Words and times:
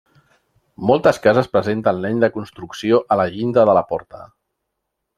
Moltes 0.91 1.19
cases 1.25 1.51
presenten 1.57 2.01
l'any 2.05 2.23
de 2.25 2.31
construcció 2.39 3.03
a 3.17 3.21
la 3.23 3.31
llinda 3.37 3.71
de 3.73 3.81
la 3.81 3.89
porta. 3.95 4.29